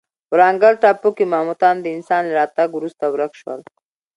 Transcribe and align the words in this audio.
ورانګل 0.31 0.73
ټاپو 0.83 1.09
کې 1.17 1.25
ماموتان 1.33 1.75
د 1.81 1.87
انسان 1.95 2.21
له 2.25 2.33
راتګ 2.39 2.69
وروسته 2.73 3.03
ورک 3.13 3.33
شول. 3.41 3.59